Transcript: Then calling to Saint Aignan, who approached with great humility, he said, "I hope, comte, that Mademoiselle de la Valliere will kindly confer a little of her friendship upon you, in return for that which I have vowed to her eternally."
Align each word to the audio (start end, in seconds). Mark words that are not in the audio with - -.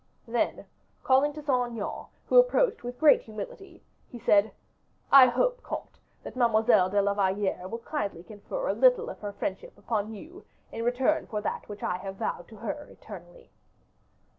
Then 0.27 0.65
calling 1.03 1.31
to 1.33 1.43
Saint 1.43 1.73
Aignan, 1.73 2.07
who 2.25 2.39
approached 2.39 2.83
with 2.83 2.97
great 2.99 3.21
humility, 3.21 3.83
he 4.09 4.17
said, 4.17 4.51
"I 5.11 5.27
hope, 5.27 5.61
comte, 5.61 5.99
that 6.23 6.35
Mademoiselle 6.35 6.89
de 6.89 6.99
la 7.03 7.13
Valliere 7.13 7.67
will 7.67 7.85
kindly 7.87 8.23
confer 8.23 8.67
a 8.67 8.73
little 8.73 9.11
of 9.11 9.19
her 9.19 9.33
friendship 9.33 9.77
upon 9.77 10.11
you, 10.15 10.43
in 10.71 10.83
return 10.83 11.27
for 11.27 11.39
that 11.41 11.69
which 11.69 11.83
I 11.83 11.97
have 11.97 12.15
vowed 12.15 12.47
to 12.47 12.55
her 12.55 12.87
eternally." 12.89 13.51